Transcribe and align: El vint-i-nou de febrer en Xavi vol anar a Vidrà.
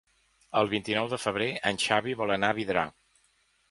El 0.61 0.71
vint-i-nou 0.71 1.11
de 1.13 1.21
febrer 1.25 1.51
en 1.73 1.81
Xavi 1.87 2.19
vol 2.25 2.39
anar 2.41 2.53
a 2.55 2.61
Vidrà. 2.63 2.91